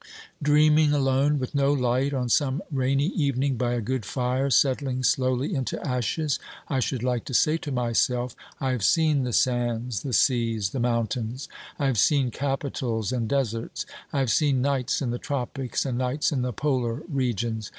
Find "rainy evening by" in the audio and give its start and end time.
2.71-3.73